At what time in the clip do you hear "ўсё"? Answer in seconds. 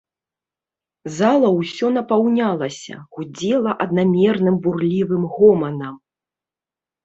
1.57-1.89